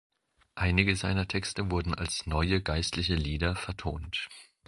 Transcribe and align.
Einige 0.55 0.95
seiner 0.95 1.27
Texte 1.27 1.69
wurden 1.69 1.93
als 1.93 2.25
„neue 2.25 2.59
geistliche 2.59 3.13
Lieder“ 3.13 3.55
vertont. 3.55 4.29